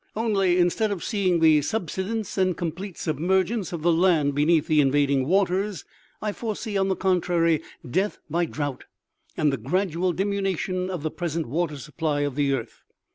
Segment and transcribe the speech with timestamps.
[0.15, 5.27] "Only, instead of seeing the subsidence and complete submergence of the land beneath the invading
[5.27, 5.85] waters,
[6.23, 8.85] I foresee, on the contrary, death by drouth,
[9.37, 12.81] and the gradual diminution of the present water supply of the earth.